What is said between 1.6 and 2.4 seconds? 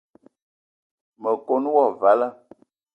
wo vala